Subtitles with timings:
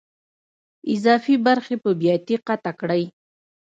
[0.93, 3.03] اضافي برخې په بیاتي قطع کړئ.